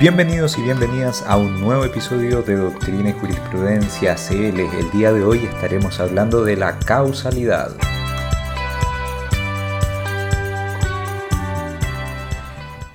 [0.00, 4.58] Bienvenidos y bienvenidas a un nuevo episodio de Doctrina y Jurisprudencia CL.
[4.58, 7.76] El día de hoy estaremos hablando de la causalidad.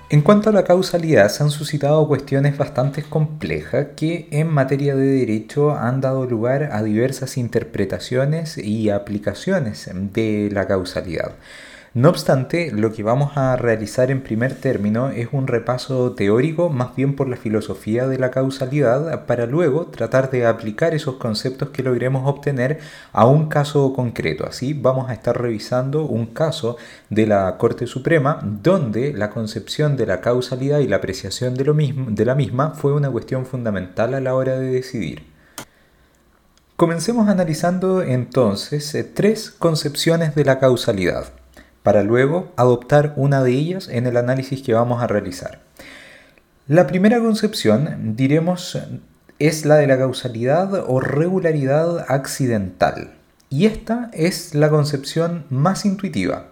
[0.10, 5.06] En cuanto a la causalidad, se han suscitado cuestiones bastante complejas que en materia de
[5.06, 11.34] derecho han dado lugar a diversas interpretaciones y aplicaciones de la causalidad.
[11.96, 16.94] No obstante, lo que vamos a realizar en primer término es un repaso teórico más
[16.94, 21.84] bien por la filosofía de la causalidad para luego tratar de aplicar esos conceptos que
[21.84, 22.80] logremos obtener
[23.14, 24.46] a un caso concreto.
[24.46, 26.76] Así vamos a estar revisando un caso
[27.10, 31.74] de la Corte Suprema donde la concepción de la causalidad y la apreciación de, lo
[31.74, 35.24] mismo, de la misma fue una cuestión fundamental a la hora de decidir.
[36.76, 41.32] Comencemos analizando entonces eh, tres concepciones de la causalidad
[41.86, 45.60] para luego adoptar una de ellas en el análisis que vamos a realizar.
[46.68, 48.80] La primera concepción, diremos,
[49.38, 53.12] es la de la causalidad o regularidad accidental.
[53.52, 56.48] Y esta es la concepción más intuitiva.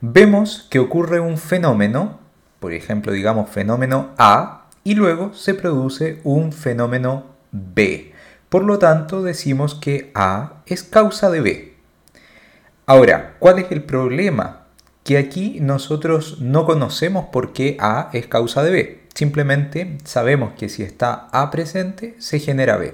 [0.00, 2.20] Vemos que ocurre un fenómeno,
[2.58, 8.14] por ejemplo, digamos fenómeno A, y luego se produce un fenómeno B.
[8.48, 11.73] Por lo tanto, decimos que A es causa de B.
[12.86, 14.66] Ahora, ¿cuál es el problema?
[15.04, 19.00] Que aquí nosotros no conocemos por qué A es causa de B.
[19.14, 22.92] Simplemente sabemos que si está A presente, se genera B.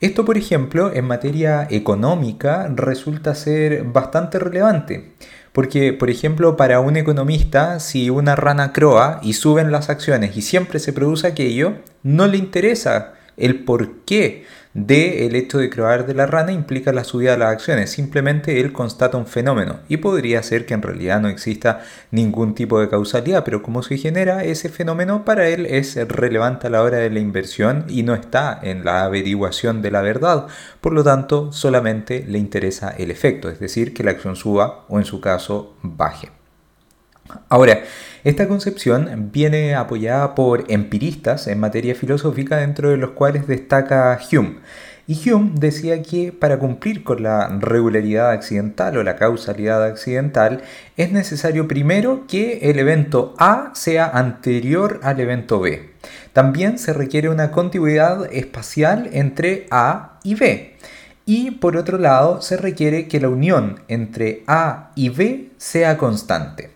[0.00, 5.14] Esto, por ejemplo, en materia económica resulta ser bastante relevante.
[5.52, 10.42] Porque, por ejemplo, para un economista, si una rana croa y suben las acciones y
[10.42, 16.06] siempre se produce aquello, no le interesa el por qué de el hecho de croar
[16.06, 19.98] de la rana implica la subida de las acciones, simplemente él constata un fenómeno y
[19.98, 24.44] podría ser que en realidad no exista ningún tipo de causalidad, pero como se genera
[24.44, 28.58] ese fenómeno para él es relevante a la hora de la inversión y no está
[28.62, 30.46] en la averiguación de la verdad,
[30.80, 34.98] por lo tanto solamente le interesa el efecto, es decir, que la acción suba o
[34.98, 36.41] en su caso baje.
[37.48, 37.82] Ahora,
[38.24, 44.58] esta concepción viene apoyada por empiristas en materia filosófica, dentro de los cuales destaca Hume.
[45.08, 50.62] Y Hume decía que para cumplir con la regularidad accidental o la causalidad accidental
[50.96, 55.90] es necesario primero que el evento A sea anterior al evento B.
[56.32, 60.76] También se requiere una continuidad espacial entre A y B.
[61.26, 66.70] Y por otro lado, se requiere que la unión entre A y B sea constante.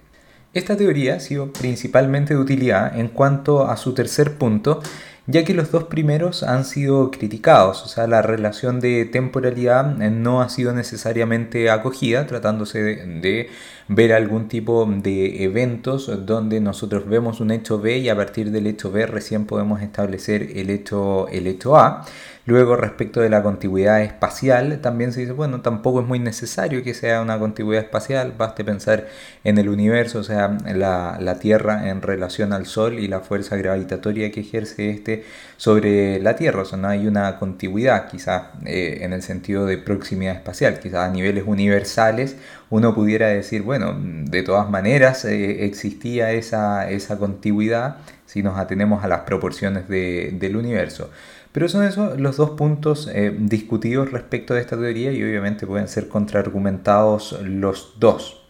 [0.56, 4.80] Esta teoría ha sido principalmente de utilidad en cuanto a su tercer punto,
[5.26, 10.40] ya que los dos primeros han sido criticados, o sea, la relación de temporalidad no
[10.40, 13.50] ha sido necesariamente acogida, tratándose de,
[13.88, 18.66] ver algún tipo de eventos donde nosotros vemos un hecho B y a partir del
[18.66, 22.06] hecho B recién podemos establecer el hecho, el hecho A.
[22.46, 26.94] Luego, respecto de la contigüidad espacial, también se dice, bueno, tampoco es muy necesario que
[26.94, 29.08] sea una contigüidad espacial, baste pensar
[29.42, 33.56] en el universo, o sea, la, la Tierra en relación al Sol y la fuerza
[33.56, 35.24] gravitatoria que ejerce este
[35.56, 39.78] sobre la Tierra, o sea, no hay una contigüidad, quizás eh, en el sentido de
[39.78, 42.36] proximidad espacial, quizás a niveles universales
[42.70, 49.03] uno pudiera decir, bueno, de todas maneras eh, existía esa, esa contigüidad si nos atenemos
[49.03, 51.10] a las proporciones del universo.
[51.53, 55.88] Pero son esos los dos puntos eh, discutidos respecto de esta teoría y obviamente pueden
[55.88, 58.42] ser contraargumentados los dos.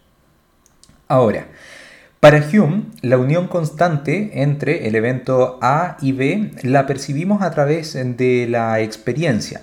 [1.07, 1.47] Ahora,
[2.19, 7.93] para Hume, la unión constante entre el evento A y B la percibimos a través
[7.93, 9.63] de la experiencia.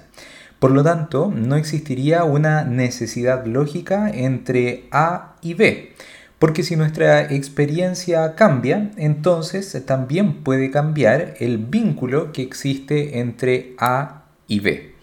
[0.59, 5.93] Por lo tanto, no existiría una necesidad lógica entre A y B.
[6.43, 14.25] Porque si nuestra experiencia cambia, entonces también puede cambiar el vínculo que existe entre A
[14.45, 14.93] y B.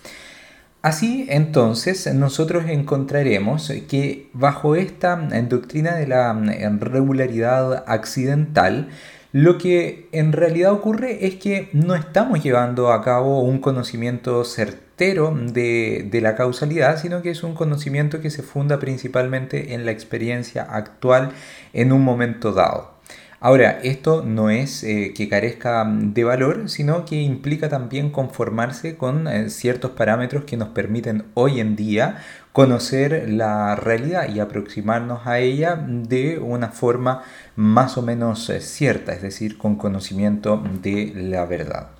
[0.82, 5.16] Así entonces nosotros encontraremos que bajo esta
[5.48, 6.34] doctrina de la
[6.78, 8.90] regularidad accidental,
[9.32, 14.89] lo que en realidad ocurre es que no estamos llevando a cabo un conocimiento certero
[15.00, 19.93] de, de, la causalidad, sino que es un conocimiento que se funda principalmente en la
[19.93, 21.32] experiencia actual
[21.73, 23.00] en un momento dado.
[23.43, 29.26] Ahora, esto no es eh, que carezca de valor, sino que implica también conformarse con
[29.26, 32.19] eh, ciertos parámetros que nos permiten hoy en día
[32.53, 37.23] conocer la realidad y aproximarnos a ella de una forma
[37.56, 42.00] más o menos eh, cierta, es decir, con conocimiento de la verdad.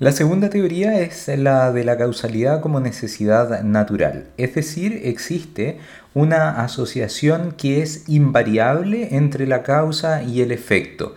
[0.00, 5.80] La segunda teoría es la de la causalidad como necesidad natural, es decir, existe
[6.14, 11.16] una asociación que es invariable entre la causa y el efecto.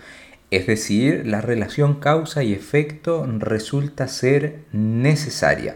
[0.50, 5.76] Es decir, la relación causa y efecto resulta ser necesaria.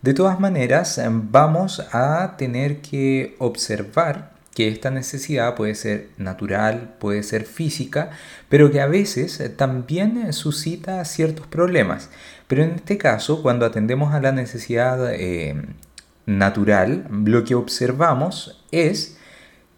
[0.00, 0.98] De todas maneras,
[1.30, 8.10] vamos a tener que observar que esta necesidad puede ser natural, puede ser física,
[8.48, 12.10] pero que a veces también suscita ciertos problemas.
[12.48, 15.54] Pero en este caso, cuando atendemos a la necesidad eh,
[16.26, 19.17] natural, lo que observamos es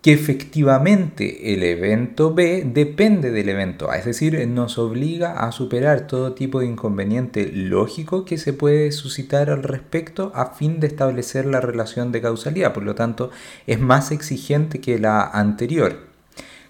[0.03, 6.07] que efectivamente el evento B depende del evento A, es decir, nos obliga a superar
[6.07, 11.45] todo tipo de inconveniente lógico que se puede suscitar al respecto a fin de establecer
[11.45, 13.31] la relación de causalidad, por lo tanto
[13.67, 16.10] es más exigente que la anterior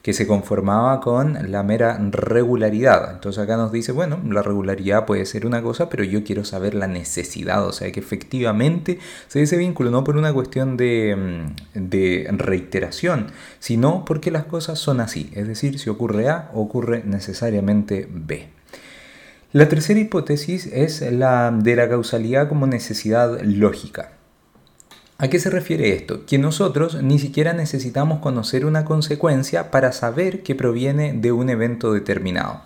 [0.03, 3.13] que se conformaba con la mera regularidad.
[3.13, 6.75] Entonces acá nos dice, bueno, la regularidad puede ser una cosa, pero yo quiero saber
[6.75, 8.99] la necesidad, o sea, que efectivamente
[9.29, 13.27] se ese vínculo, no por una cuestión de, mm, de reiteración,
[13.59, 18.49] sino porque las cosas son así, es decir, si ocurre A, ocurre necesariamente B.
[19.53, 24.13] La tercera hipótesis es la de la causalidad como necesidad lógica.
[25.23, 26.25] ¿A qué se refiere esto?
[26.25, 31.93] Que nosotros ni siquiera necesitamos conocer una consecuencia para saber que proviene de un evento
[31.93, 32.63] determinado.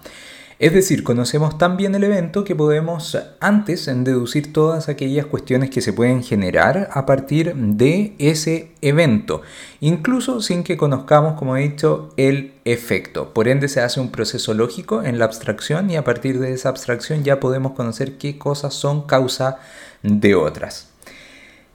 [0.61, 5.81] Es decir, conocemos tan bien el evento que podemos antes deducir todas aquellas cuestiones que
[5.81, 9.43] se pueden generar a partir de ese evento,
[9.81, 13.35] incluso sin que conozcamos, como he dicho, el efecto.
[13.35, 16.69] Por ende se hace un proceso lógico en la abstracción y a partir de esa
[16.69, 19.59] abstracción ya podemos conocer qué cosas son causa
[20.05, 20.94] de otras.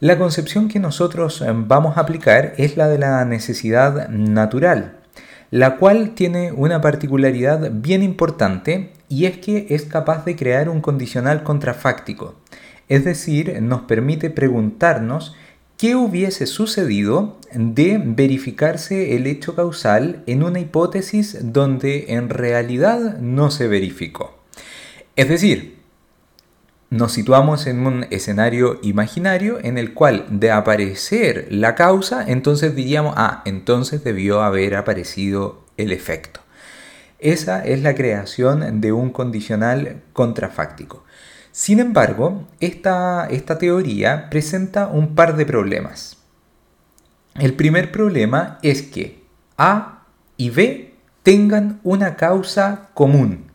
[0.02, 5.00] La concepción que nosotros eh, vamos a aplicar es la de la necesidad natural,
[5.52, 10.80] la cual tiene una particularidad bien importante y es que es capaz de crear un
[10.80, 12.36] condicional contrafáctico,
[12.88, 15.36] es decir, nos permite preguntarnos
[15.76, 23.52] qué hubiese sucedido de verificarse el hecho causal en una hipótesis donde en realidad no
[23.52, 24.40] se verificó.
[25.18, 25.79] Es decir,
[26.90, 33.14] nos situamos en un escenario imaginario en el cual de aparecer la causa, entonces diríamos,
[33.16, 36.40] ah, entonces debió haber aparecido el efecto.
[37.20, 41.04] Esa es la creación de un condicional contrafáctico.
[41.52, 46.18] Sin embargo, esta, esta teoría presenta un par de problemas.
[47.36, 49.24] El primer problema es que
[49.58, 50.06] A
[50.38, 50.94] y B
[51.24, 53.49] tengan una causa común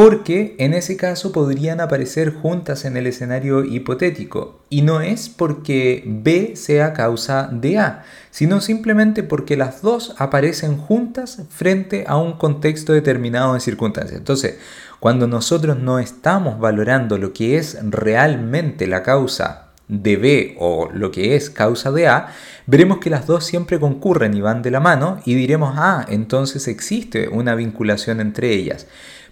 [0.00, 6.02] porque en ese caso podrían aparecer juntas en el escenario hipotético, y no es porque
[6.06, 12.38] B sea causa de A, sino simplemente porque las dos aparecen juntas frente a un
[12.38, 14.16] contexto determinado de circunstancias.
[14.16, 14.56] Entonces,
[15.00, 21.10] cuando nosotros no estamos valorando lo que es realmente la causa de B o lo
[21.10, 22.28] que es causa de A,
[22.64, 26.68] veremos que las dos siempre concurren y van de la mano y diremos, ah, entonces
[26.68, 28.86] existe una vinculación entre ellas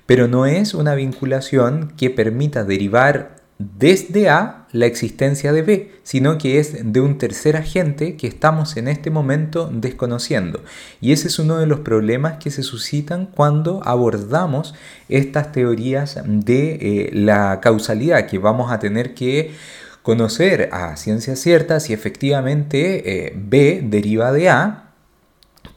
[0.09, 6.39] pero no es una vinculación que permita derivar desde A la existencia de B, sino
[6.39, 10.65] que es de un tercer agente que estamos en este momento desconociendo.
[11.03, 14.75] Y ese es uno de los problemas que se suscitan cuando abordamos
[15.11, 19.53] estas teorías de eh, la causalidad, que vamos a tener que
[20.01, 24.88] conocer a ciencia cierta si efectivamente eh, B deriva de A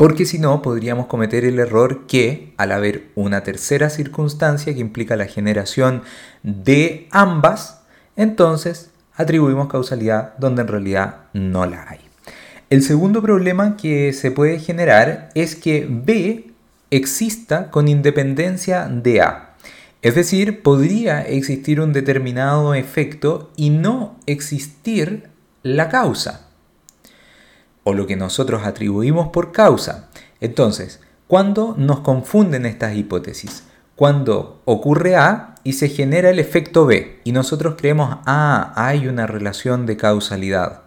[0.02, 5.16] porque si no podríamos cometer el error que al haber una tercera circunstancia que implica
[5.16, 6.02] la generación
[6.42, 7.82] de ambas,
[8.16, 12.00] entonces atribuimos causalidad donde en realidad no la hay.
[12.72, 16.48] El segundo problema que se puede generar es que B
[16.90, 19.54] exista con independencia de A.
[20.02, 25.30] Es decir, podría existir un determinado efecto y no existir
[25.62, 26.48] la causa
[27.84, 30.10] o lo que nosotros atribuimos por causa.
[30.40, 33.64] Entonces, ¿cuándo nos confunden estas hipótesis?
[33.96, 39.28] Cuando ocurre A y se genera el efecto B y nosotros creemos, ah, hay una
[39.28, 40.82] relación de causalidad.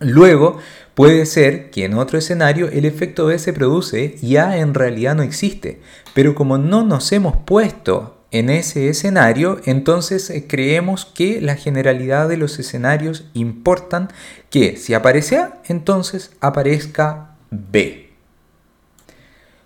[0.00, 0.58] Luego,
[0.94, 5.16] puede ser que en otro escenario el efecto B se produce y A en realidad
[5.16, 5.80] no existe,
[6.14, 12.28] pero como no nos hemos puesto en ese escenario, entonces eh, creemos que la generalidad
[12.28, 14.08] de los escenarios importan
[14.50, 18.08] que si aparece A, entonces aparezca B.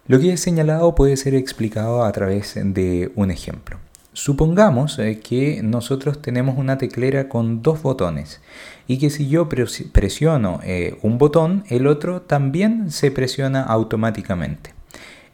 [0.06, 3.78] Lo que he señalado puede ser explicado a través de un ejemplo.
[4.14, 8.42] Supongamos eh, que nosotros tenemos una teclera con dos botones
[8.86, 14.74] y que si yo presiono eh, un botón, el otro también se presiona automáticamente.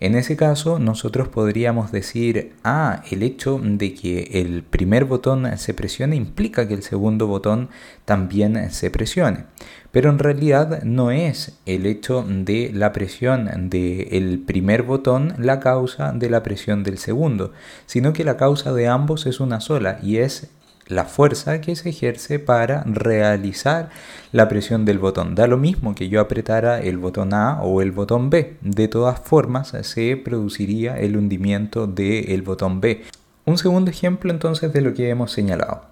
[0.00, 5.74] En ese caso, nosotros podríamos decir, ah, el hecho de que el primer botón se
[5.74, 7.68] presione implica que el segundo botón
[8.04, 9.46] también se presione.
[9.90, 16.12] pero en realidad no es el hecho de la presión del primer botón la causa
[16.12, 17.52] de la presión del segundo,
[17.86, 20.50] sino que la causa de ambos es una sola y es
[20.88, 23.90] la fuerza que se ejerce para realizar
[24.32, 25.34] la presión del botón.
[25.34, 28.56] Da lo mismo que yo apretara el botón A o el botón B.
[28.62, 33.04] De todas formas, se produciría el hundimiento del botón B.
[33.44, 35.82] Un segundo ejemplo entonces de lo que hemos señalado.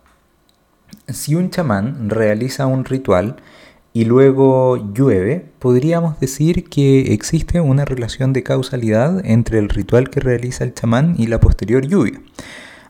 [1.08, 3.36] Si un chamán realiza un ritual
[3.92, 10.20] y luego llueve, podríamos decir que existe una relación de causalidad entre el ritual que
[10.20, 12.20] realiza el chamán y la posterior lluvia.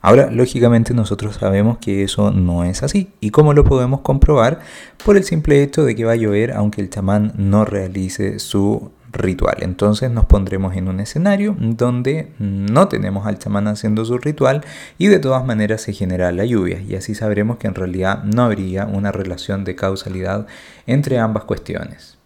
[0.06, 3.10] Ahora, lógicamente nosotros sabemos que eso no es así.
[3.18, 4.60] ¿Y cómo lo podemos comprobar?
[5.04, 8.92] Por el simple hecho de que va a llover aunque el chamán no realice su
[9.10, 9.56] ritual.
[9.62, 14.64] Entonces nos pondremos en un escenario donde no tenemos al chamán haciendo su ritual
[14.96, 18.44] y de todas maneras se genera la lluvia y así sabremos que en realidad no
[18.44, 20.46] habría una relación de causalidad
[20.86, 22.16] entre ambas cuestiones.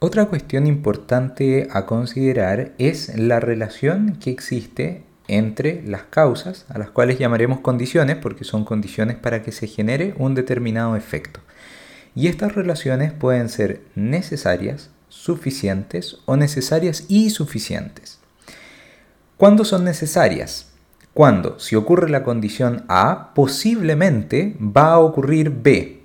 [0.00, 5.04] Otra cuestión importante a considerar es la relación que existe
[5.38, 10.14] entre las causas, a las cuales llamaremos condiciones, porque son condiciones para que se genere
[10.18, 11.40] un determinado efecto.
[12.14, 18.18] Y estas relaciones pueden ser necesarias, suficientes o necesarias y suficientes.
[19.36, 20.70] ¿Cuándo son necesarias?
[21.14, 26.02] Cuando, si ocurre la condición A, posiblemente va a ocurrir B.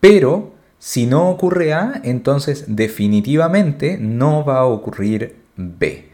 [0.00, 6.11] Pero si no ocurre A, entonces definitivamente no va a ocurrir B.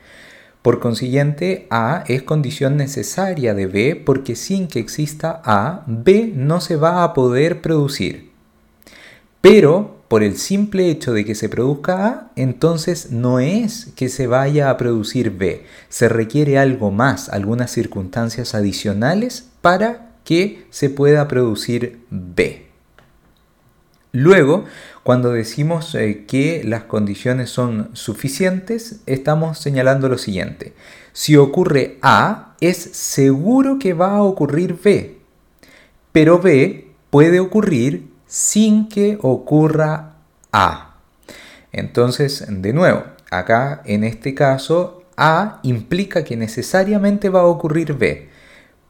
[0.68, 6.60] Por consiguiente, A es condición necesaria de B porque sin que exista A, B no
[6.60, 8.32] se va a poder producir.
[9.40, 14.26] Pero por el simple hecho de que se produzca A, entonces no es que se
[14.26, 15.64] vaya a producir B.
[15.88, 22.67] Se requiere algo más, algunas circunstancias adicionales para que se pueda producir B.
[24.18, 24.64] Luego,
[25.04, 30.72] cuando decimos eh, que las condiciones son suficientes, estamos señalando lo siguiente.
[31.12, 35.18] Si ocurre A, es seguro que va a ocurrir B,
[36.10, 40.16] pero B puede ocurrir sin que ocurra
[40.50, 40.96] A.
[41.70, 48.28] Entonces, de nuevo, acá en este caso, A implica que necesariamente va a ocurrir B,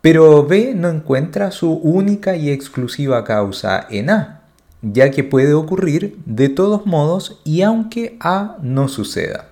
[0.00, 4.37] pero B no encuentra su única y exclusiva causa en A
[4.82, 9.48] ya que puede ocurrir de todos modos y aunque A no suceda.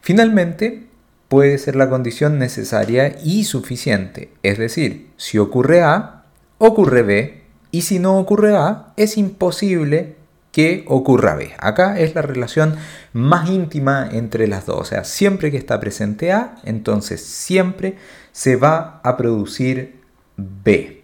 [0.00, 0.86] Finalmente,
[1.28, 6.24] puede ser la condición necesaria y suficiente, es decir, si ocurre A,
[6.58, 10.16] ocurre B, y si no ocurre A, es imposible
[10.50, 11.52] que ocurra B.
[11.58, 12.74] Acá es la relación
[13.12, 17.96] más íntima entre las dos, o sea, siempre que está presente A, entonces siempre
[18.32, 20.00] se va a producir
[20.36, 20.99] B.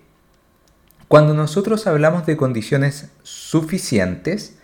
[1.09, 4.55] Cuando nosotros hablamos de condiciones suficientes,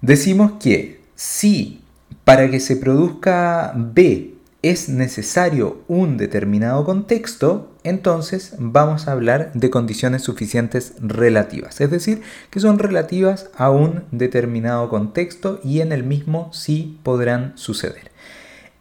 [0.00, 1.82] decimos que si
[2.24, 9.70] para que se produzca B es necesario un determinado contexto, entonces vamos a hablar de
[9.70, 16.02] condiciones suficientes relativas, es decir, que son relativas a un determinado contexto y en el
[16.04, 18.10] mismo sí podrán suceder.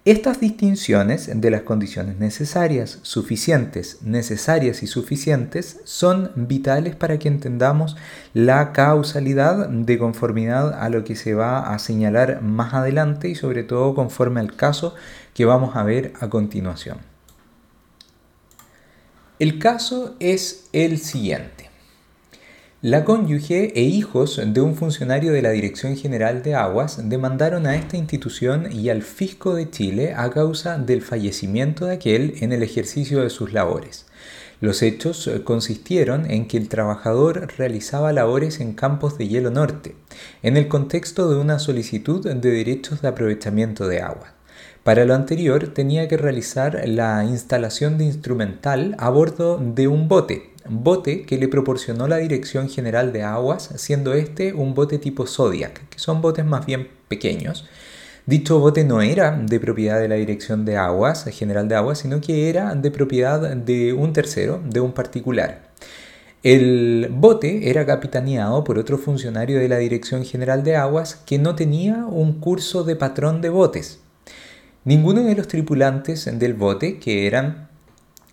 [0.07, 7.97] Estas distinciones de las condiciones necesarias, suficientes, necesarias y suficientes son vitales para que entendamos
[8.33, 13.63] la causalidad de conformidad a lo que se va a señalar más adelante y sobre
[13.63, 14.95] todo conforme al caso
[15.33, 16.99] que vamos a ver a continuación.
[19.39, 21.69] El caso es el siguiente.
[22.83, 27.75] La cónyuge e hijos de un funcionario de la Dirección General de Aguas demandaron a
[27.75, 32.61] esta institución y al Fisco de Chile a causa del fallecimiento de aquel en el
[32.61, 34.05] ejercicio de sus labores.
[34.61, 39.95] Los hechos consistieron en que el trabajador realizaba labores en campos de hielo norte,
[40.43, 44.36] en el contexto de una solicitud de derechos de aprovechamiento de agua.
[44.87, 50.51] Para lo anterior tenía que realizar la instalación de instrumental a bordo de un bote,
[50.69, 55.89] bote que le proporcionó la Dirección General de Aguas, siendo este un bote tipo Zodiac,
[55.89, 57.65] que son botes más bien pequeños.
[58.25, 62.21] Dicho bote no era de propiedad de la Dirección de Aguas, General de Aguas, sino
[62.21, 65.63] que era de propiedad de un tercero, de un particular.
[66.43, 71.55] El bote era capitaneado por otro funcionario de la Dirección General de Aguas que no
[71.55, 73.99] tenía un curso de patrón de botes.
[74.87, 77.67] Ninguno de los tripulantes del bote, que eran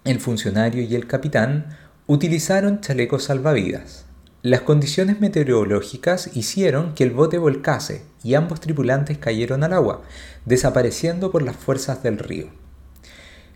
[0.05, 4.05] el funcionario y el capitán, Utilizaron chalecos salvavidas.
[4.43, 10.03] Las condiciones meteorológicas hicieron que el bote volcase y ambos tripulantes cayeron al agua,
[10.45, 12.51] desapareciendo por las fuerzas del río.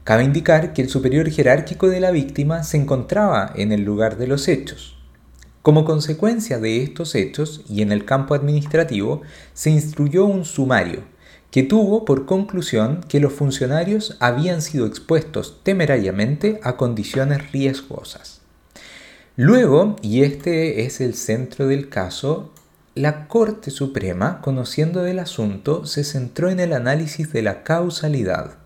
[0.03, 4.27] Cabe indicar que el superior jerárquico de la víctima se encontraba en el lugar de
[4.27, 4.99] los hechos.
[5.63, 9.23] Como consecuencia de estos hechos y en el campo administrativo,
[9.55, 11.05] se instruyó un sumario
[11.51, 18.41] que tuvo por conclusión que los funcionarios habían sido expuestos temerariamente a condiciones riesgosas.
[19.37, 22.51] Luego, y este es el centro del caso,
[22.95, 28.57] la Corte Suprema, conociendo del asunto, se centró en el análisis de la causalidad.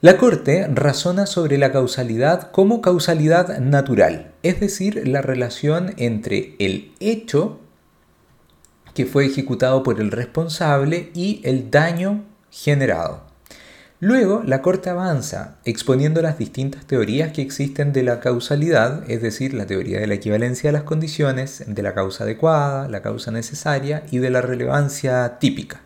[0.00, 6.92] La Corte razona sobre la causalidad como causalidad natural, es decir, la relación entre el
[7.00, 7.60] hecho
[8.98, 13.22] que fue ejecutado por el responsable y el daño generado.
[14.00, 19.54] Luego, la Corte avanza exponiendo las distintas teorías que existen de la causalidad, es decir,
[19.54, 24.02] la teoría de la equivalencia de las condiciones, de la causa adecuada, la causa necesaria
[24.10, 25.80] y de la relevancia típica.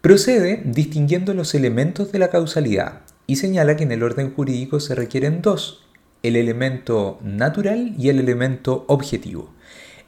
[0.00, 4.94] Procede distinguiendo los elementos de la causalidad y señala que en el orden jurídico se
[4.94, 5.84] requieren dos,
[6.22, 9.52] el elemento natural y el elemento objetivo.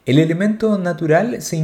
[0.07, 1.57] El elemento natural se,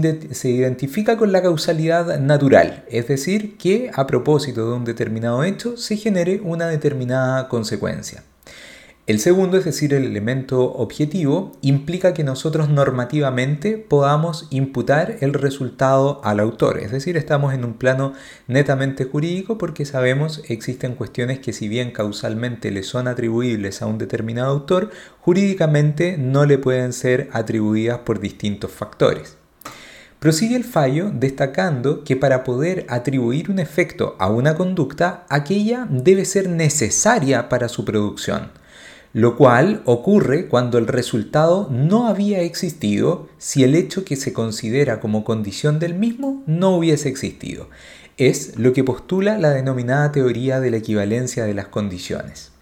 [0.50, 5.96] identifica con la causalidad natural, es decir, que a propósito de un determinado hecho se
[5.96, 8.26] genere una determinada consecuencia.
[9.05, 16.22] El segundo, es decir, el elemento objetivo, implica que nosotros normativamente podamos imputar el resultado
[16.24, 16.79] al autor.
[16.79, 18.13] Es decir, estamos en un plano
[18.48, 23.98] netamente jurídico porque sabemos existen cuestiones que si bien causalmente le son atribuibles a un
[23.98, 29.36] determinado autor, jurídicamente no le pueden ser atribuidas por distintos factores.
[30.19, 36.24] Prosigue el fallo destacando que para poder atribuir un efecto a una conducta, aquella debe
[36.24, 38.62] ser necesaria para su producción
[39.13, 45.00] lo cual ocurre cuando el resultado no había existido si el hecho que se considera
[45.00, 47.70] como condición del mismo no hubiese existido.
[48.17, 52.52] Es lo que postula la denominada teoría de la equivalencia de las condiciones.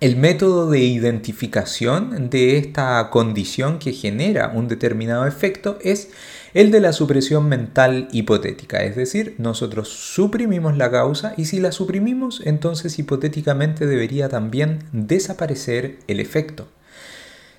[0.00, 6.08] El método de identificación de esta condición que genera un determinado efecto es
[6.54, 11.70] el de la supresión mental hipotética, es decir, nosotros suprimimos la causa y si la
[11.70, 16.66] suprimimos, entonces hipotéticamente debería también desaparecer el efecto.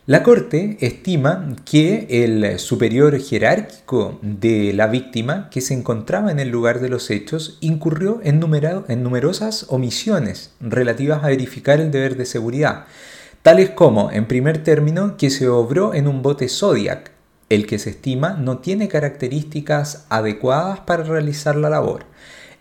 [0.08, 6.50] La Corte estima que el superior jerárquico de la víctima que se encontraba en el
[6.50, 12.86] lugar de los hechos incurrió en, numerosas omisiones relativas a verificar el deber de seguridad,
[13.44, 17.12] tales como, en primer término, que se obró en un bote Zodiac,
[17.50, 22.06] el que se estima no tiene características adecuadas para realizar la labor.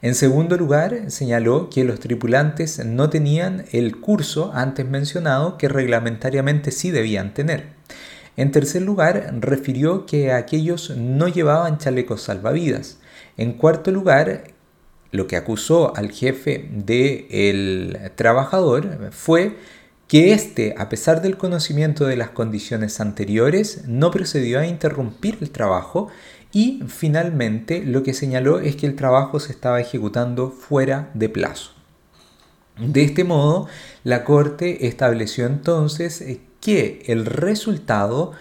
[0.02, 6.70] En segundo lugar, señaló que los tripulantes no tenían el curso antes mencionado que reglamentariamente
[6.70, 7.66] sí debían tener.
[8.38, 12.98] En tercer lugar, refirió que aquellos no llevaban chalecos salvavidas.
[13.36, 14.44] En cuarto lugar,
[15.12, 19.56] lo que acusó al jefe del trabajador fue
[20.08, 25.50] que éste, a pesar del conocimiento de las condiciones anteriores, no procedió a interrumpir el
[25.50, 26.08] trabajo
[26.52, 31.72] y finalmente lo que señaló es que el trabajo se estaba ejecutando fuera de plazo.
[32.78, 33.68] De este modo,
[34.04, 36.24] la Corte estableció entonces
[36.60, 38.32] que el resultado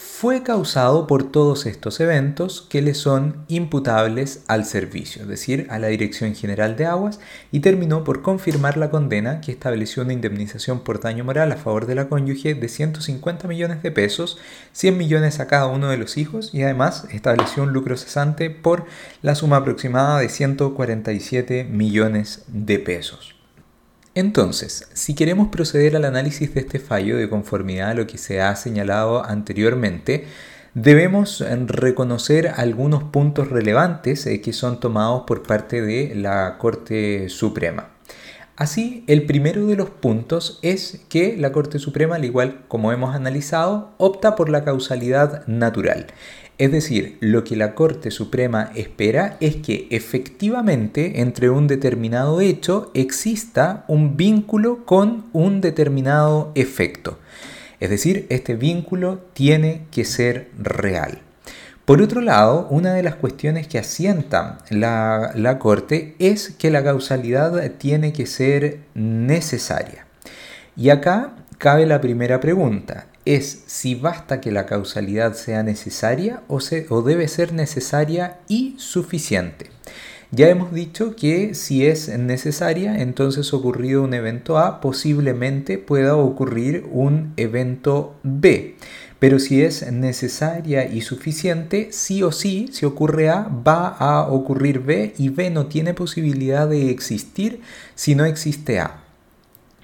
[0.00, 5.80] fue causado por todos estos eventos que le son imputables al servicio, es decir, a
[5.80, 7.18] la Dirección General de Aguas,
[7.50, 11.86] y terminó por confirmar la condena que estableció una indemnización por daño moral a favor
[11.86, 14.38] de la cónyuge de 150 millones de pesos,
[14.72, 18.86] 100 millones a cada uno de los hijos y además estableció un lucro cesante por
[19.22, 23.37] la suma aproximada de 147 millones de pesos.
[24.18, 28.40] Entonces, si queremos proceder al análisis de este fallo de conformidad a lo que se
[28.40, 30.24] ha señalado anteriormente,
[30.74, 37.90] debemos reconocer algunos puntos relevantes eh, que son tomados por parte de la Corte Suprema.
[38.56, 43.14] Así, el primero de los puntos es que la Corte Suprema, al igual como hemos
[43.14, 46.08] analizado, opta por la causalidad natural.
[46.58, 52.90] Es decir, lo que la Corte Suprema espera es que efectivamente entre un determinado hecho
[52.94, 57.20] exista un vínculo con un determinado efecto.
[57.78, 61.20] Es decir, este vínculo tiene que ser real.
[61.84, 66.82] Por otro lado, una de las cuestiones que asienta la, la Corte es que la
[66.82, 70.06] causalidad tiene que ser necesaria.
[70.76, 76.60] Y acá cabe la primera pregunta es si basta que la causalidad sea necesaria o,
[76.88, 79.66] o debe ser necesaria y suficiente.
[80.30, 86.86] Ya hemos dicho que si es necesaria, entonces ocurrido un evento A, posiblemente pueda ocurrir
[86.90, 88.76] un evento B.
[89.18, 94.80] Pero si es necesaria y suficiente, sí o sí, si ocurre A, va a ocurrir
[94.80, 97.60] B y B no tiene posibilidad de existir
[97.94, 99.07] si no existe A.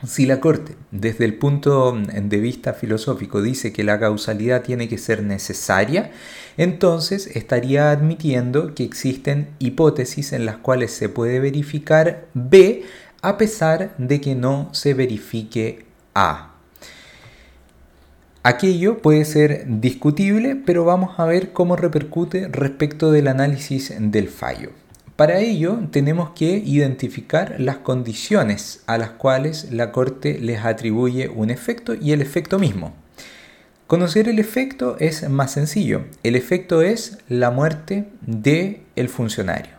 [0.06, 4.98] Si la Corte, desde el punto de vista filosófico, dice que la causalidad tiene que
[4.98, 6.10] ser necesaria,
[6.56, 12.82] entonces estaría admitiendo que existen hipótesis en las cuales se puede verificar B
[13.22, 16.50] a pesar de que no se verifique A.
[18.42, 24.83] Aquello puede ser discutible, pero vamos a ver cómo repercute respecto del análisis del fallo.
[25.16, 31.50] Para ello tenemos que identificar las condiciones a las cuales la Corte les atribuye un
[31.50, 32.94] efecto y el efecto mismo.
[33.86, 36.06] Conocer el efecto es más sencillo.
[36.24, 39.74] El efecto es la muerte del el funcionario.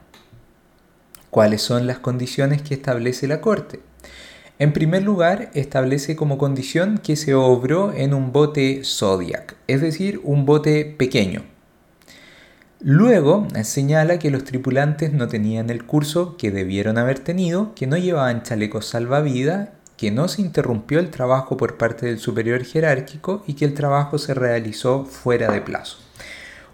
[1.32, 3.82] ¿Cuáles son las condiciones que establece la Corte?
[4.58, 10.22] En primer lugar, establece como condición que se obró en un bote Zodiac, es decir,
[10.24, 11.44] un bote pequeño.
[12.82, 17.98] Luego señala que los tripulantes no tenían el curso que debieron haber tenido, que no
[17.98, 23.54] llevaban chalecos salvavidas, que no se interrumpió el trabajo por parte del superior jerárquico y
[23.54, 25.98] que el trabajo se realizó fuera de plazo.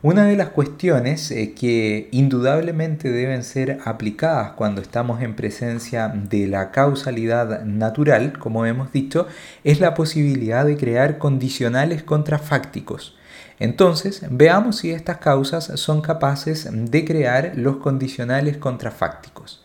[0.03, 6.47] Una de las cuestiones eh, que indudablemente deben ser aplicadas cuando estamos en presencia de
[6.47, 9.27] la causalidad natural, como hemos dicho,
[9.63, 13.15] es la posibilidad de crear condicionales contrafácticos.
[13.61, 19.63] Entonces, veamos si estas causas son capaces de crear los condicionales contrafácticos.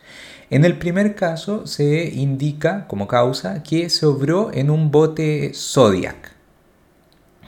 [0.51, 6.31] En el primer caso se indica como causa que se obró en un bote Zodiac.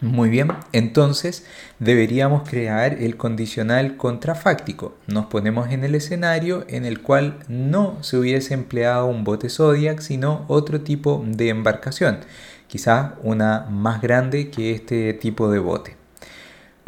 [0.02, 1.46] Muy bien, entonces
[1.78, 4.96] deberíamos crear el condicional contrafáctico.
[5.06, 10.00] Nos ponemos en el escenario en el cual no se hubiese empleado un bote Zodiac,
[10.00, 12.22] sino otro tipo de embarcación,
[12.66, 15.99] quizá una más grande que este tipo de bote.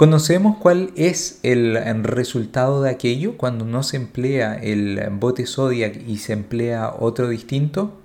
[0.02, 6.18] ¿Conocemos cuál es el resultado de aquello cuando no se emplea el bote Zodiac y
[6.18, 8.02] se emplea otro distinto?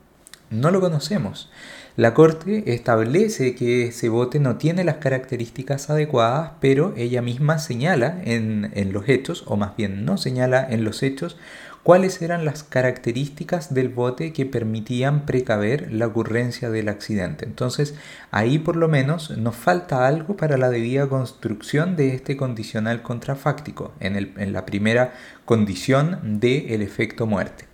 [0.51, 1.51] No lo conocemos.
[1.97, 8.21] La Corte establece que ese bote no tiene las características adecuadas, pero ella misma señala
[8.27, 11.39] en, los hechos, o más bien no señala en los hechos,
[11.87, 17.45] cuáles eran las características del bote que permitían precaver la ocurrencia del accidente.
[17.45, 17.95] Entonces,
[18.33, 23.93] ahí por lo menos nos falta algo para la debida construcción de este condicional contrafáctico,
[24.01, 27.67] en, la primera condición del efecto muerte.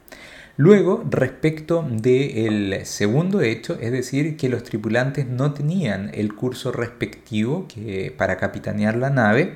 [0.59, 7.67] Luego, respecto del segundo hecho, es decir, que los tripulantes no tenían el curso respectivo
[7.67, 9.55] que, para capitanear la nave,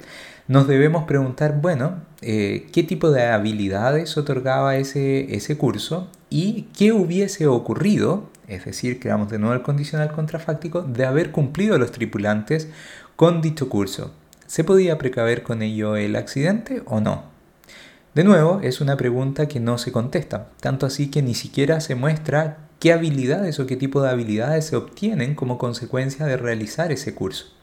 [0.49, 6.93] nos debemos preguntar, bueno, eh, ¿qué tipo de habilidades otorgaba ese, ese curso y qué
[6.93, 12.69] hubiese ocurrido, es decir, creamos de nuevo el condicional contrafáctico, de haber cumplido los tripulantes
[13.17, 14.13] con dicho curso?
[14.47, 17.25] ¿Se podía precaver con ello el accidente o no?
[18.15, 21.97] De nuevo, es una pregunta que no se contesta, tanto así que ni siquiera se
[21.97, 27.15] muestra qué habilidades o qué tipo de habilidades se obtienen como consecuencia de realizar ese
[27.15, 27.56] curso.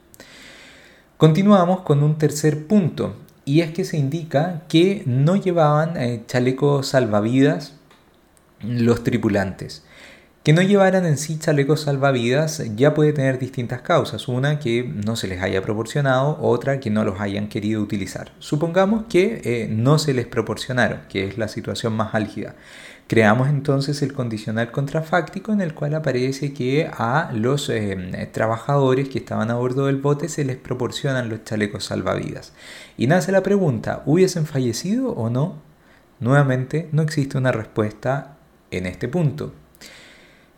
[1.24, 6.90] Continuamos con un tercer punto, y es que se indica que no llevaban eh, chalecos
[6.90, 7.76] salvavidas
[8.60, 9.86] los tripulantes.
[10.44, 14.28] Que no llevaran en sí chalecos salvavidas ya puede tener distintas causas.
[14.28, 18.34] Una que no se les haya proporcionado, otra que no los hayan querido utilizar.
[18.40, 22.56] Supongamos que eh, no se les proporcionaron, que es la situación más álgida.
[23.14, 29.20] Creamos entonces el condicional contrafáctico en el cual aparece que a los eh, trabajadores que
[29.20, 32.54] estaban a bordo del bote se les proporcionan los chalecos salvavidas.
[32.98, 35.62] Y nace la pregunta, ¿hubiesen fallecido o no?
[36.20, 38.38] Nuevamente, no existe una respuesta
[38.72, 39.54] en este punto.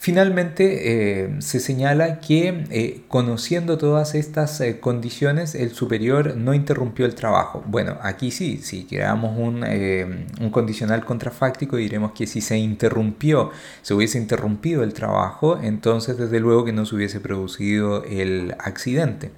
[0.06, 7.08] Finalmente, eh, se señala que eh, conociendo todas estas eh, condiciones, el superior no interrumpió
[7.08, 7.64] el trabajo.
[7.66, 13.50] Bueno, aquí sí, si creamos un, un, condicional contrafáctico, diremos que si se interrumpió,
[13.82, 19.32] se hubiese interrumpido el trabajo, entonces desde luego que no se hubiese producido el accidente.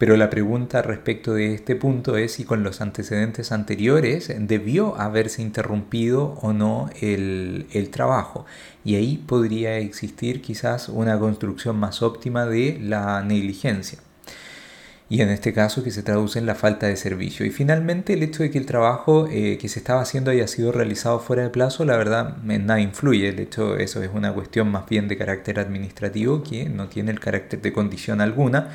[0.00, 5.42] Pero la pregunta respecto de este punto es si con los antecedentes anteriores debió haberse
[5.42, 8.46] interrumpido o no el, trabajo.
[8.82, 13.98] Y ahí podría existir quizás una construcción más óptima de la negligencia
[15.10, 17.44] y en este caso que se traduce en la falta de servicio.
[17.44, 20.72] Y finalmente el hecho de que el trabajo eh, que se estaba haciendo haya sido
[20.72, 23.32] realizado fuera de plazo, la verdad nada influye.
[23.32, 27.20] De hecho eso es una cuestión más bien de carácter administrativo que no tiene el
[27.20, 28.70] carácter de condición alguna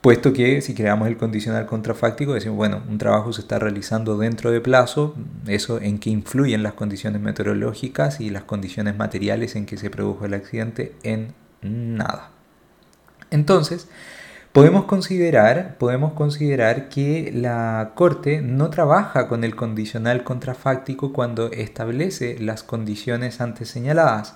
[0.00, 4.50] puesto que si creamos el condicional contrafáctico, decimos, bueno, un trabajo se está realizando dentro
[4.50, 5.14] de plazo,
[5.46, 10.24] eso en qué influyen las condiciones meteorológicas y las condiciones materiales en que se produjo
[10.24, 12.30] el accidente, en nada.
[13.30, 13.88] Entonces,
[14.52, 22.38] podemos considerar, podemos considerar que la Corte no trabaja con el condicional contrafáctico cuando establece
[22.38, 24.34] las condiciones antes señaladas,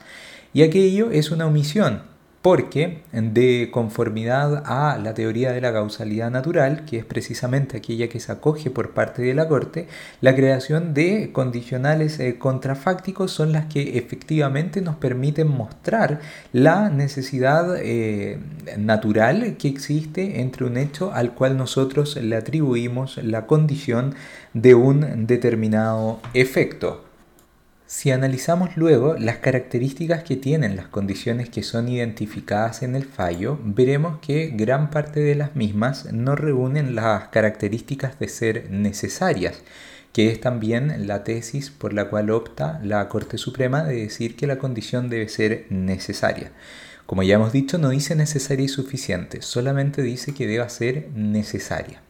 [0.52, 2.13] y aquello es una omisión
[2.44, 8.20] porque de conformidad a la teoría de la causalidad natural, que es precisamente aquella que
[8.20, 9.88] se acoge por parte de la Corte,
[10.20, 16.20] la creación de condicionales eh, contrafácticos son las que efectivamente nos permiten mostrar
[16.52, 18.38] la necesidad eh,
[18.76, 24.14] natural que existe entre un hecho al cual nosotros le atribuimos la condición
[24.52, 27.13] de un determinado efecto.
[27.86, 33.58] Si analizamos luego las características que tienen las condiciones que son identificadas en el fallo,
[33.62, 39.60] veremos que gran parte de las mismas no reúnen las características de ser necesarias,
[40.14, 44.46] que es también la tesis por la cual opta la Corte Suprema de decir que
[44.46, 46.52] la condición debe ser necesaria.
[47.04, 52.00] Como ya hemos dicho, no dice necesaria y suficiente, solamente dice que deba ser necesaria.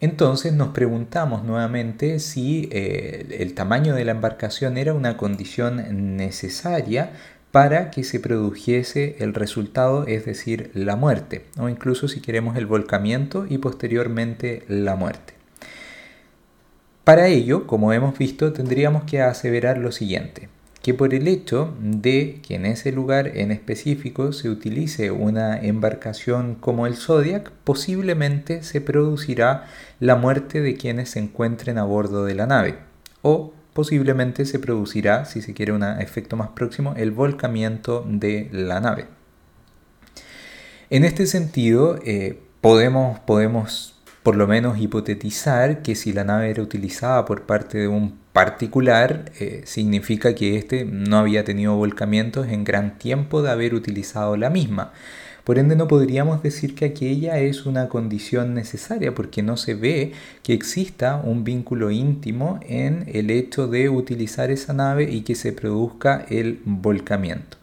[0.00, 7.12] Entonces nos preguntamos nuevamente si eh, el tamaño de la embarcación era una condición necesaria
[7.50, 12.66] para que se produjese el resultado, es decir, la muerte, o incluso si queremos el
[12.66, 15.32] volcamiento y posteriormente la muerte.
[17.04, 20.50] Para ello, como hemos visto, tendríamos que aseverar lo siguiente
[20.86, 26.54] que por el hecho de que en ese lugar en específico se utilice una embarcación
[26.54, 29.64] como el Zodiac, posiblemente se producirá
[29.98, 32.78] la muerte de quienes se encuentren a bordo de la nave,
[33.22, 38.78] o posiblemente se producirá, si se quiere un efecto más próximo, el volcamiento de la
[38.78, 39.06] nave.
[40.88, 46.62] En este sentido, eh, podemos, podemos por lo menos hipotetizar que si la nave era
[46.62, 52.64] utilizada por parte de un particular, eh, significa que éste no había tenido volcamientos en
[52.64, 54.92] gran tiempo de haber utilizado la misma.
[55.42, 60.12] Por ende no podríamos decir que aquella es una condición necesaria porque no se ve
[60.42, 65.54] que exista un vínculo íntimo en el hecho de utilizar esa nave y que se
[65.54, 67.56] produzca el volcamiento.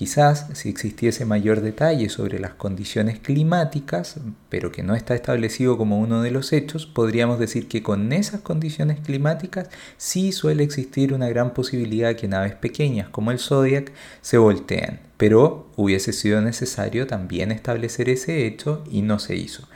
[0.00, 5.98] Quizás si existiese mayor detalle sobre las condiciones climáticas, pero que no está establecido como
[5.98, 11.28] uno de los hechos, podríamos decir que con esas condiciones climáticas sí suele existir una
[11.28, 17.52] gran posibilidad que naves pequeñas como el Zodiac se volteen, pero hubiese sido necesario también
[17.52, 19.68] establecer ese hecho y no se hizo.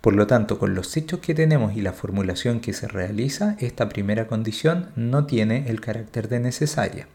[0.00, 3.88] Por lo tanto, con los hechos que tenemos y la formulación que se realiza, esta
[3.88, 7.08] primera condición no tiene el carácter de necesaria.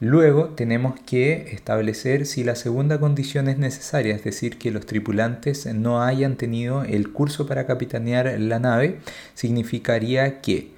[0.00, 5.66] Luego tenemos que establecer si la segunda condición es necesaria, es decir, que los tripulantes
[5.74, 9.00] no hayan tenido el curso para capitanear la nave,
[9.34, 10.70] significaría que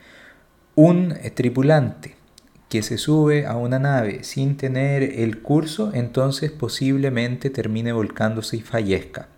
[0.74, 2.14] un tripulante
[2.70, 8.60] que se sube a una nave sin tener el curso, entonces posiblemente termine volcándose y
[8.62, 9.28] fallezca.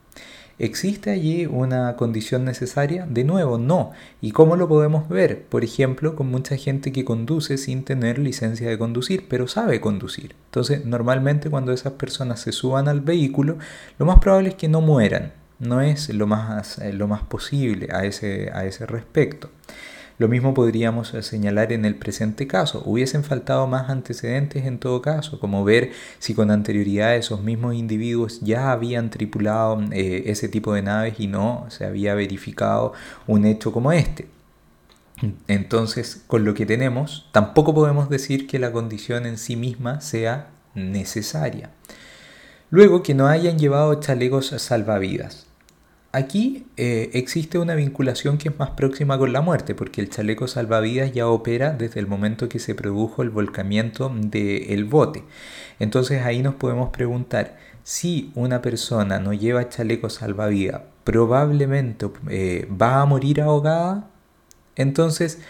[0.63, 3.05] ¿Existe allí una condición necesaria?
[3.11, 3.91] De nuevo, no.
[4.21, 5.43] ¿Y cómo lo podemos ver?
[5.43, 10.37] Por ejemplo, con mucha gente que conduce sin tener licencia de conducir, pero sabe conducir.
[10.45, 13.59] Entonces, normalmente cuando esas personas se suban al vehículo,
[13.99, 15.33] lo más probable es que no mueran.
[15.59, 19.51] No es lo más, eh, lo más posible a ese, a ese respecto.
[20.23, 22.81] Lo mismo podríamos señalar en el presente caso.
[22.87, 28.41] Hubiesen faltado más antecedentes en todo caso, como ver si con anterioridad esos mismos individuos
[28.41, 32.93] ya habían tripulado eh, ese tipo de naves y no se había verificado
[33.27, 34.29] un hecho como este.
[35.49, 40.51] Entonces, con lo que tenemos, tampoco podemos decir que la condición en sí misma sea
[40.77, 41.71] necesaria.
[42.71, 45.49] Luego, que no hayan llevado chalecos salvavidas.
[46.15, 50.47] Aquí eh, existe una vinculación que es más próxima con la muerte, porque el chaleco
[50.47, 55.25] salvavidas ya opera desde el momento que se produjo el volcamiento del bote.
[55.79, 63.01] Entonces ahí nos podemos preguntar, si una persona no lleva chaleco salvavidas, probablemente eh, va
[63.01, 64.11] a morir ahogada.
[64.77, 65.41] Entonces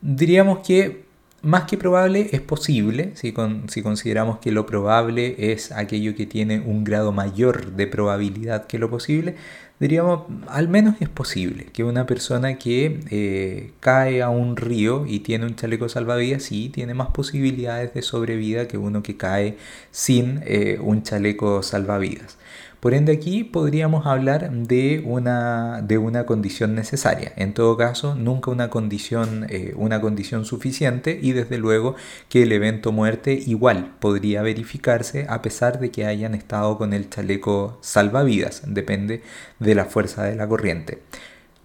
[0.00, 1.04] diríamos que
[1.42, 3.34] más que probable es posible, si,
[3.68, 8.78] si, consideramos que lo probable es aquello que tiene un grado mayor de probabilidad que
[8.78, 9.36] lo posible,
[9.80, 15.20] diríamos, al menos es posible que una persona que eh, cae a un río y
[15.20, 19.56] tiene un chaleco salvavidas, sí, tiene más posibilidades de sobrevida que uno que cae
[19.90, 22.38] sin eh, un chaleco salvavidas.
[22.84, 27.32] Por ende aquí podríamos hablar de una, de una condición necesaria.
[27.36, 31.94] En todo caso, nunca una condición, eh, una condición suficiente y desde luego
[32.28, 37.08] que el evento muerte igual podría verificarse a pesar de que hayan estado con el
[37.08, 38.60] chaleco salvavidas.
[38.66, 39.22] Depende
[39.60, 40.98] de la fuerza de la corriente.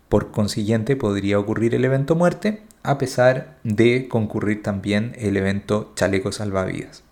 [0.08, 6.32] Por consiguiente podría ocurrir el evento muerte a pesar de concurrir también el evento chaleco
[6.32, 7.04] salvavidas.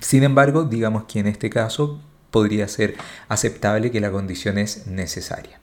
[0.00, 2.00] Sin embargo, digamos que en este caso
[2.32, 2.96] podría ser
[3.28, 5.60] aceptable que la condición es necesaria.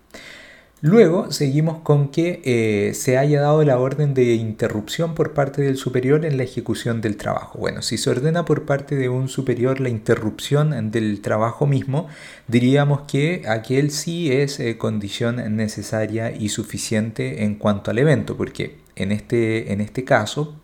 [0.82, 5.76] Luego seguimos con que eh, se haya dado la orden de interrupción por parte del
[5.76, 7.60] superior en la ejecución del trabajo.
[7.60, 12.08] Bueno, si se ordena por parte de un superior la interrupción del trabajo mismo,
[12.48, 18.78] diríamos que aquel sí es eh, condición necesaria y suficiente en cuanto al evento, porque
[18.96, 20.56] en este, en este caso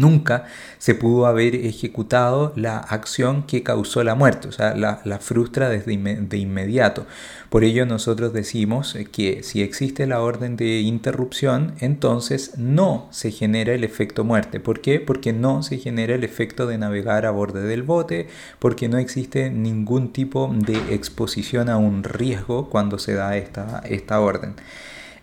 [0.00, 0.44] nunca
[0.78, 5.96] se pudo haber ejecutado la acción que causó la muerte, o sea, la, frustra desde
[5.96, 7.06] de inmediato.
[7.48, 13.74] Por ello nosotros decimos que si existe la orden de interrupción, entonces no se genera
[13.74, 14.60] el efecto muerte.
[14.60, 14.98] ¿Por qué?
[15.00, 18.28] Porque no se genera el efecto de navegar a borde del bote,
[18.58, 24.20] porque no existe ningún tipo de exposición a un riesgo cuando se da esta, esta
[24.20, 24.54] orden.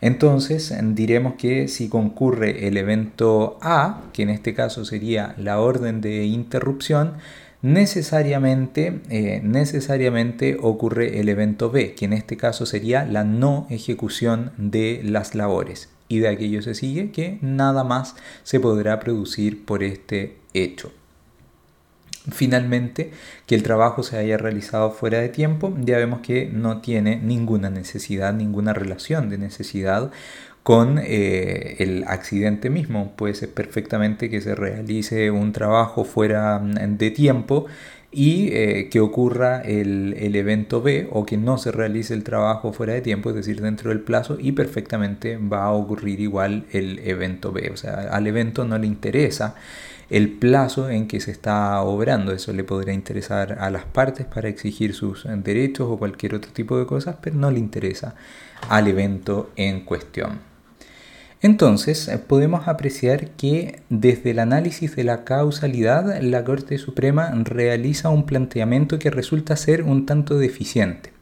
[0.02, 6.02] Entonces diremos que si concurre el evento A, que en este caso sería la orden
[6.02, 7.14] de interrupción,
[7.62, 14.52] necesariamente, eh, necesariamente ocurre el evento B, que en este caso sería la no ejecución
[14.58, 15.90] de las labores.
[16.08, 20.92] Y de aquello se sigue que nada más se podrá producir por este hecho.
[22.30, 23.12] Finalmente,
[23.48, 27.72] que el trabajo se haya realizado fuera de tiempo, ya vemos que no tiene ninguna
[27.72, 30.12] necesidad, ninguna relación de necesidad
[30.64, 33.14] con eh, el accidente mismo.
[33.16, 37.66] Puede ser perfectamente que se realice un trabajo fuera mm, de tiempo
[38.12, 42.74] y eh, que ocurra el, el, evento B o que no se realice el trabajo
[42.74, 47.00] fuera de tiempo, es decir, dentro del plazo y perfectamente va a ocurrir igual el
[47.00, 47.72] evento B.
[47.74, 49.56] O sea, al evento no le interesa
[50.12, 52.34] el plazo en que se está obrando.
[52.34, 56.78] Eso le podría interesar a las partes para exigir sus derechos o cualquier otro tipo
[56.78, 58.14] de cosas, pero no le interesa
[58.68, 60.40] al evento en cuestión.
[61.42, 68.26] Entonces, podemos apreciar que desde el análisis de la causalidad, la Corte Suprema realiza un
[68.26, 71.14] planteamiento que resulta ser un tanto deficiente,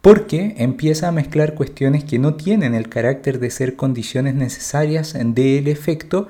[0.00, 5.68] porque empieza a mezclar cuestiones que no tienen el carácter de ser condiciones necesarias del
[5.68, 6.28] efecto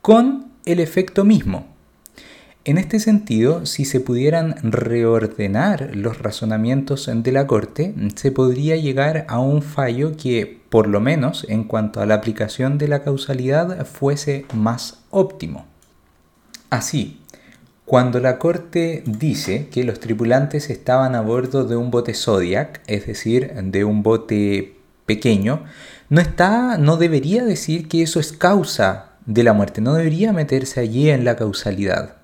[0.00, 1.66] con el efecto mismo.
[2.64, 9.24] En este sentido, si se pudieran reordenar los razonamientos de la Corte, se podría llegar
[9.28, 13.86] a un fallo que, por lo menos en cuanto a la aplicación de la causalidad,
[13.86, 15.64] fuese más óptimo.
[16.68, 17.20] Así,
[17.84, 23.06] cuando la Corte dice que los tripulantes estaban a bordo de un bote Zodiac, es
[23.06, 24.74] decir, de un bote
[25.06, 25.62] pequeño,
[26.08, 29.80] no está, no debería decir que eso es causa de la muerte.
[29.80, 32.16] No debería meterse allí en la causalidad,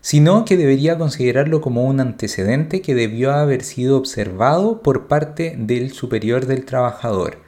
[0.00, 5.92] sino que debería considerarlo como un antecedente que debió haber sido observado por parte del
[5.92, 7.38] superior del trabajador.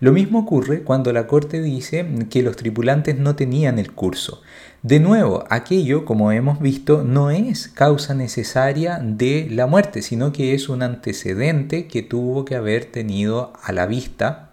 [0.00, 4.40] Lo mismo ocurre cuando la Corte dice que los tripulantes no tenían el curso.
[4.82, 10.54] De nuevo, aquello, como hemos visto, no es causa necesaria de la muerte, sino que
[10.54, 14.49] es un antecedente que tuvo que haber tenido a la vista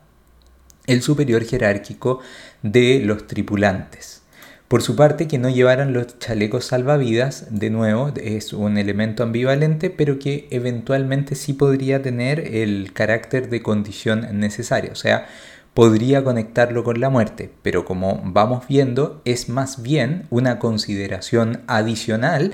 [0.88, 2.20] el superior jerárquico
[2.64, 4.24] de los tripulantes.
[4.68, 9.90] Por su parte, que no llevaran los chalecos salvavidas, de nuevo, es un elemento ambivalente,
[9.90, 15.28] pero que eventualmente sí podría tener el carácter de condición necesaria, o sea,
[15.74, 22.54] podría conectarlo con la muerte, pero como vamos viendo, es más bien una consideración adicional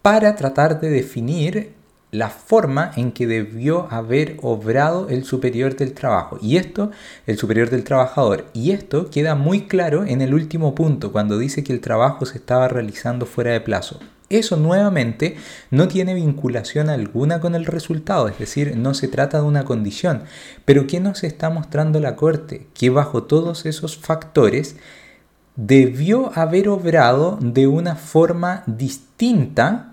[0.00, 1.74] para tratar de definir
[2.10, 6.90] la forma en que debió haber obrado el superior del trabajo y esto
[7.26, 11.62] el superior del trabajador y esto queda muy claro en el último punto cuando dice
[11.62, 15.36] que el trabajo se estaba realizando fuera de plazo eso nuevamente
[15.72, 20.22] no tiene vinculación alguna con el resultado, es decir, no se trata de una condición.
[20.64, 22.68] Pero ¿qué nos está mostrando la Corte?
[22.72, 24.76] Que bajo todos esos factores
[25.56, 29.89] debió haber obrado de una forma distinta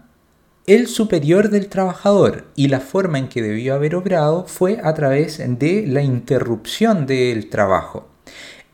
[0.68, 5.38] el superior del trabajador y la forma en que debió haber obrado fue a través
[5.38, 8.10] de la interrupción del trabajo.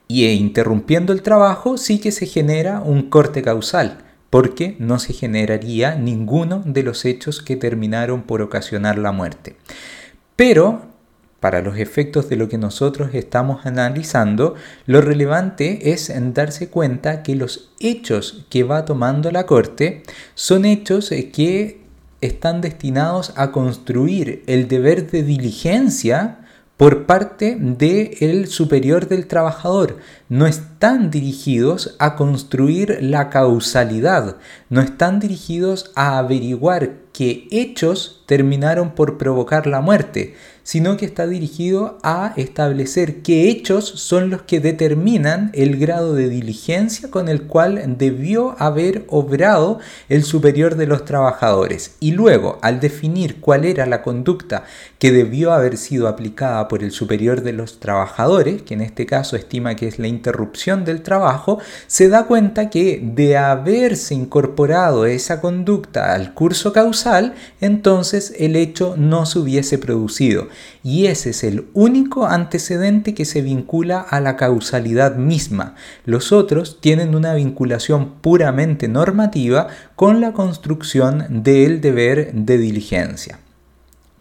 [0.08, 4.00] Y e interrumpiendo el trabajo sí que se genera un corte causal,
[4.32, 9.56] porque no se generaría ninguno de los hechos que terminaron por ocasionar la muerte.
[10.36, 10.88] Pero,
[11.40, 14.56] para los efectos de lo que nosotros estamos analizando,
[14.88, 20.02] lo relevante es darse cuenta que los hechos que va tomando la Corte
[20.34, 21.83] son hechos que
[22.26, 26.40] están destinados a construir el deber de diligencia
[26.78, 34.38] por parte del superior del trabajador, no están dirigidos a construir la causalidad,
[34.70, 40.34] no están dirigidos a averiguar qué hechos terminaron por provocar la muerte,
[40.64, 46.30] sino que está dirigido a establecer qué hechos son los que determinan el grado de
[46.30, 51.96] diligencia con el cual debió haber obrado el superior de los trabajadores.
[52.00, 54.64] Y luego, al definir cuál era la conducta
[55.00, 59.36] que debió haber sido aplicada por el superior de los trabajadores, que en este caso
[59.36, 65.42] estima que es la interrupción del trabajo, se da cuenta que de haberse incorporado esa
[65.42, 67.03] conducta al curso causal,
[67.62, 70.48] entonces el hecho no se hubiese producido
[70.84, 75.76] y ese es el único antecedente que se vincula a la causalidad misma.
[76.06, 83.40] Los otros tienen una vinculación puramente normativa con la construcción del deber de diligencia.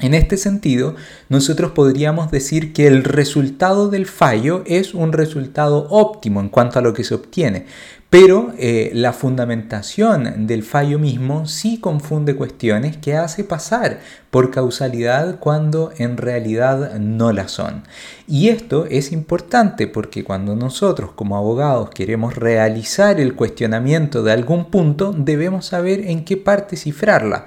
[0.03, 0.97] En este sentido,
[1.29, 6.83] nosotros podríamos decir que el resultado del fallo es un resultado óptimo en cuanto a
[6.83, 7.67] lo que se obtiene,
[8.11, 14.01] pero eh, la fundamentación del fallo mismo sí confunde cuestiones que hace pasar
[14.33, 17.85] por causalidad cuando en realidad no la son.
[18.27, 24.69] Y esto es importante porque cuando nosotros como abogados queremos realizar el cuestionamiento de algún
[24.69, 27.47] punto, debemos saber en qué parte cifrarla.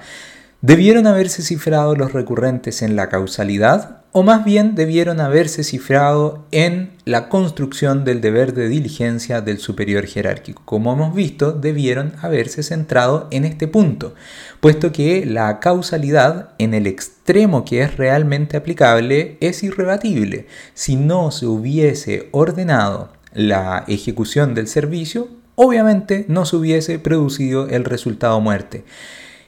[0.66, 6.90] ¿Debieron haberse cifrado los recurrentes en la causalidad o más bien debieron haberse cifrado en
[7.06, 10.64] la construcción del deber de diligencia del superior jerárquico?
[10.66, 14.16] Como hemos visto, debieron haberse centrado en este punto,
[14.60, 20.48] puesto que la causalidad en el extremo que es realmente aplicable es irrebatible.
[20.74, 27.86] Si no se hubiese ordenado la ejecución del servicio, obviamente no se hubiese producido el
[27.86, 28.84] resultado muerte.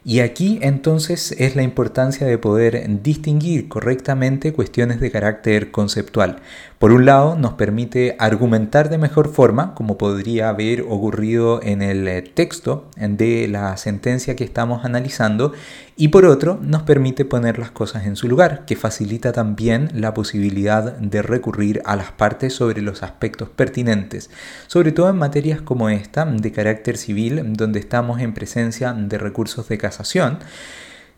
[0.09, 6.37] Y aquí entonces es la importancia de poder distinguir correctamente cuestiones de carácter conceptual.
[6.79, 12.07] Por un lado, nos permite argumentar de mejor forma, como podría haber ocurrido en el
[12.07, 15.51] eh, texto de la sentencia que estamos analizando,
[15.99, 20.13] y por otro, nos permite poner las cosas en su lugar, que facilita también la
[20.13, 24.29] posibilidad de recurrir a las partes sobre los aspectos pertinentes,
[24.67, 29.67] sobre todo en materias como esta, de carácter civil, donde estamos en presencia de recursos
[29.69, 30.37] de casación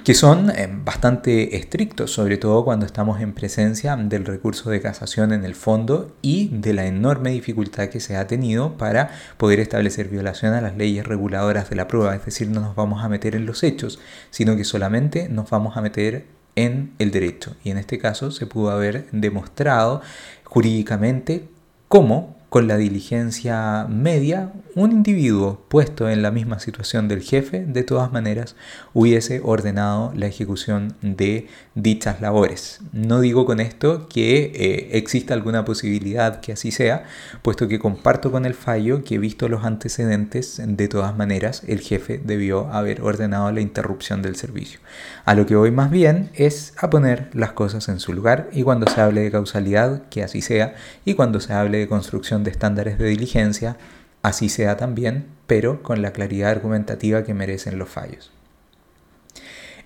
[0.04, 5.34] que son eh, bastante estrictos, sobre todo cuando estamos en presencia del recurso de casación
[5.34, 10.08] en el fondo y de la enorme dificultad que se ha tenido para poder establecer
[10.08, 13.36] violación a las leyes reguladoras de la prueba, es decir, no nos vamos a meter
[13.36, 16.26] en los hechos, sino que solamente nos vamos a meter
[16.56, 17.56] en el derecho.
[17.64, 20.02] Y en este caso se pudo haber demostrado
[20.46, 21.50] jurídicamente
[21.88, 27.84] cómo con la diligencia media, un individuo puesto en la misma situación del jefe, de
[27.84, 28.56] todas maneras,
[28.94, 32.80] hubiese ordenado la ejecución de dichas labores.
[32.92, 37.04] No digo con esto que eh, exista alguna posibilidad que así sea,
[37.44, 42.20] puesto que comparto con el fallo que visto los antecedentes, de todas maneras, el jefe
[42.24, 44.80] debió haber ordenado la interrupción del servicio.
[45.26, 48.64] A lo que voy más bien es a poner las cosas en su lugar y
[48.64, 50.74] cuando se hable de causalidad, que así sea,
[51.06, 53.78] y cuando se hable de construcción de estándares de diligencia,
[54.22, 58.32] así sea también, pero con la claridad argumentativa que merecen los fallos.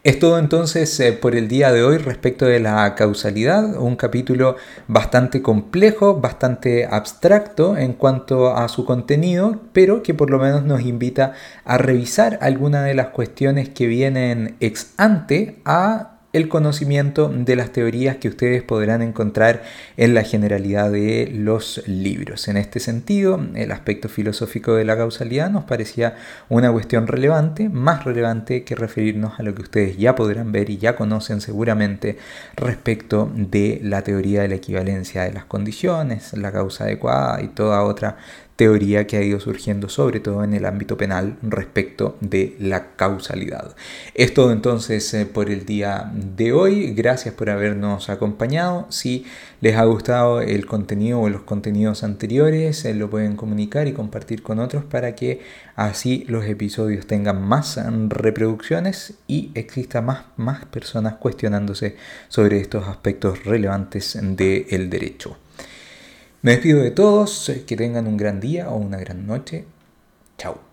[0.04, 4.58] Es todo entonces eh, por el día de hoy respecto de la causalidad, un capítulo
[4.90, 10.82] bastante complejo, bastante abstracto en cuanto a su contenido, pero que por lo menos nos
[10.82, 11.32] invita
[11.64, 17.72] a revisar algunas de las cuestiones que vienen ex ante a el conocimiento de las
[17.72, 19.62] teorías que ustedes podrán encontrar
[19.98, 22.48] en la generalidad de los libros.
[22.48, 26.16] En este sentido, el aspecto filosófico de la causalidad nos parecía
[26.50, 30.78] una cuestión relevante, más relevante que referirnos a lo que ustedes ya podrán ver y
[30.78, 32.18] ya conocen seguramente
[32.56, 37.84] respecto de la teoría de la equivalencia de las condiciones, la causa adecuada y toda
[37.84, 38.18] otra
[38.56, 43.76] teoría que ha ido surgiendo sobre todo en el ámbito penal respecto de la causalidad.
[44.14, 46.94] Es todo entonces eh, por el día de hoy.
[46.94, 48.86] Gracias por habernos acompañado.
[48.90, 49.26] Si
[49.62, 54.44] les ha gustado el contenido o los contenidos anteriores, eh, lo pueden comunicar y compartir
[54.44, 55.42] con otros para que
[55.76, 57.80] así los episodios tengan más
[58.10, 61.96] reproducciones y exista más, más personas cuestionándose
[62.28, 65.38] sobre estos aspectos relevantes del derecho.
[66.44, 69.64] Me despido de todos, que tengan un gran día o una gran noche.
[70.38, 70.73] Chao.